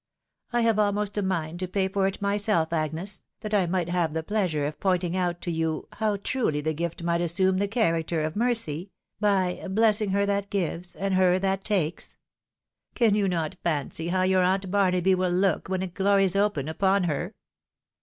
I 0.51 0.61
have 0.61 0.79
almost 0.79 1.15
a 1.19 1.21
mind 1.21 1.59
to 1.59 1.67
pay 1.67 1.87
for 1.87 2.07
it 2.07 2.23
myself, 2.23 2.73
Agnes, 2.73 3.23
tliat 3.43 3.53
I 3.55 3.67
might 3.67 3.87
have 3.87 4.13
the 4.15 4.23
pleasure 4.23 4.65
of 4.65 4.79
pointing 4.79 5.15
out 5.15 5.41
to 5.41 5.51
you 5.51 5.87
how 5.91 6.17
truly 6.17 6.59
the 6.59 6.73
gift 6.73 7.03
might 7.03 7.21
assume 7.21 7.59
the 7.59 7.67
character 7.67 8.23
of 8.23 8.33
■ 8.33 8.35
Mercy, 8.35 8.89
by' 9.19 9.63
blessing 9.69 10.09
her 10.09 10.25
that 10.25 10.49
gives, 10.49 10.95
and 10.95 11.13
her 11.13 11.37
that 11.37 11.63
takes.' 11.63 12.17
Can 12.95 13.13
you 13.13 13.27
not 13.27 13.57
fancy 13.63 14.07
how 14.07 14.23
your 14.23 14.41
aunt 14.41 14.71
Barnaby 14.71 15.13
wiU 15.13 15.39
look 15.39 15.67
when 15.69 15.83
its 15.83 15.93
glories 15.93 16.35
open 16.35 16.67
upon 16.67 17.03
her 17.03 17.35